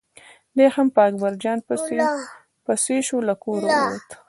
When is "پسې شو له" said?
2.65-3.33